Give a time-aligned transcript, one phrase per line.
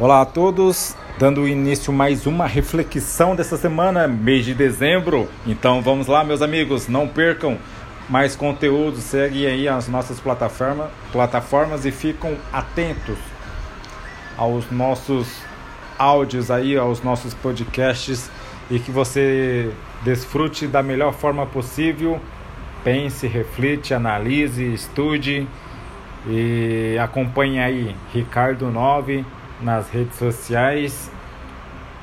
[0.00, 5.28] Olá a todos, dando início mais uma reflexão dessa semana, mês de dezembro.
[5.46, 7.56] Então vamos lá, meus amigos, não percam
[8.10, 13.16] mais conteúdo, seguem aí as nossas plataforma, plataformas e ficam atentos
[14.36, 15.42] aos nossos
[15.96, 18.28] áudios aí, aos nossos podcasts
[18.68, 19.70] e que você
[20.02, 22.20] desfrute da melhor forma possível.
[22.82, 25.46] Pense, reflete, analise, estude
[26.26, 29.24] e acompanhe aí Ricardo 9
[29.64, 31.10] nas redes sociais,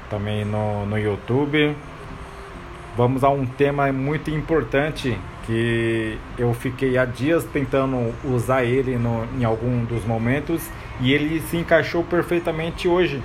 [0.09, 1.75] também no, no YouTube.
[2.97, 9.25] Vamos a um tema muito importante que eu fiquei há dias tentando usar ele no,
[9.39, 10.67] em algum dos momentos
[10.99, 13.21] e ele se encaixou perfeitamente hoje.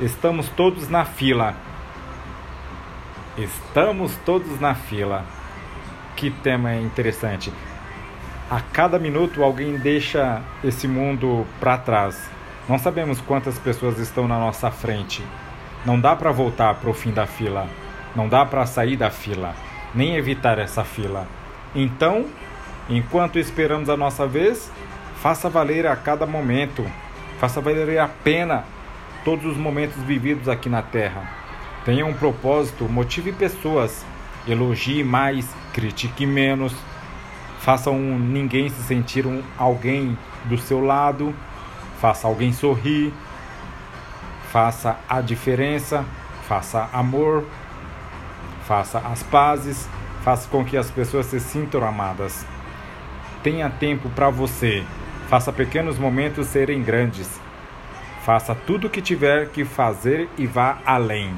[0.00, 1.54] Estamos todos na fila.
[3.38, 5.24] Estamos todos na fila.
[6.16, 7.52] Que tema interessante.
[8.50, 12.35] A cada minuto alguém deixa esse mundo para trás.
[12.68, 15.22] Não sabemos quantas pessoas estão na nossa frente.
[15.84, 17.68] Não dá para voltar para o fim da fila.
[18.16, 19.54] Não dá para sair da fila,
[19.94, 21.28] nem evitar essa fila.
[21.74, 22.26] Então,
[22.88, 24.72] enquanto esperamos a nossa vez,
[25.22, 26.84] faça valer a cada momento,
[27.38, 28.64] faça valer a pena
[29.24, 31.30] todos os momentos vividos aqui na Terra.
[31.84, 34.04] Tenha um propósito, motive pessoas,
[34.48, 36.74] elogie mais, critique menos,
[37.60, 41.32] faça um ninguém se sentir um alguém do seu lado
[42.00, 43.12] faça alguém sorrir,
[44.52, 46.04] faça a diferença,
[46.46, 47.44] faça amor,
[48.66, 49.88] faça as pazes,
[50.22, 52.46] faça com que as pessoas se sintam amadas.
[53.42, 54.84] Tenha tempo para você,
[55.28, 57.28] faça pequenos momentos serem grandes.
[58.24, 61.32] Faça tudo o que tiver que fazer e vá além.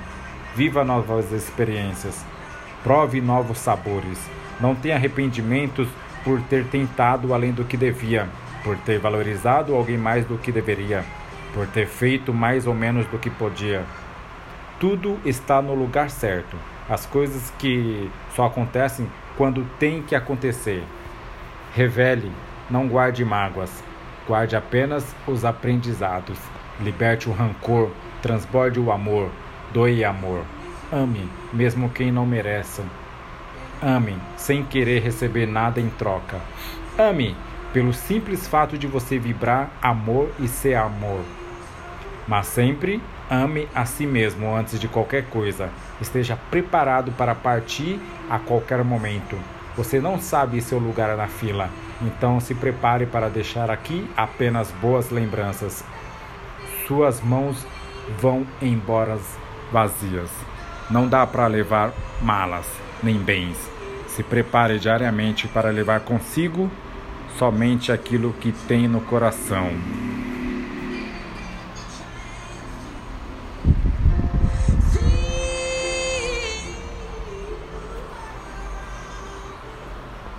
[0.56, 2.24] Viva novas experiências.
[2.82, 4.18] Prove novos sabores.
[4.58, 5.86] Não tenha arrependimentos
[6.24, 8.26] por ter tentado além do que devia
[8.62, 11.04] por ter valorizado alguém mais do que deveria,
[11.52, 13.84] por ter feito mais ou menos do que podia.
[14.78, 16.56] Tudo está no lugar certo.
[16.88, 20.82] As coisas que só acontecem quando tem que acontecer.
[21.74, 22.30] Revele,
[22.70, 23.82] não guarde mágoas.
[24.26, 26.38] Guarde apenas os aprendizados.
[26.80, 27.90] Liberte o rancor,
[28.22, 29.30] transborde o amor,
[29.72, 30.42] doe amor.
[30.92, 32.82] Ame, mesmo quem não mereça.
[33.82, 36.40] Ame, sem querer receber nada em troca.
[36.98, 37.36] Ame,
[37.72, 41.20] pelo simples fato de você vibrar amor e ser amor.
[42.26, 45.70] Mas sempre ame a si mesmo antes de qualquer coisa.
[46.00, 49.38] Esteja preparado para partir a qualquer momento.
[49.76, 51.70] Você não sabe seu lugar na fila,
[52.02, 55.84] então se prepare para deixar aqui apenas boas lembranças.
[56.86, 57.66] Suas mãos
[58.20, 59.18] vão embora
[59.70, 60.30] vazias.
[60.90, 62.66] Não dá para levar malas
[63.02, 63.56] nem bens.
[64.08, 66.70] Se prepare diariamente para levar consigo
[67.38, 69.70] somente aquilo que tem no coração.